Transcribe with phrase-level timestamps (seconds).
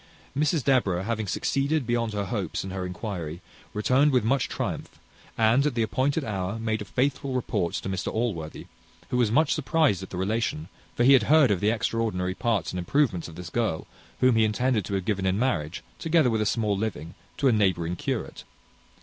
[0.35, 3.39] Mrs Deborah having succeeded beyond her hopes in her inquiry,
[3.71, 4.97] returned with much triumph,
[5.37, 8.65] and, at the appointed hour, made a faithful report to Mr Allworthy,
[9.11, 12.71] who was much surprized at the relation; for he had heard of the extraordinary parts
[12.71, 13.85] and improvements of this girl,
[14.21, 17.51] whom he intended to have given in marriage, together with a small living, to a
[17.51, 18.43] neighbouring curate.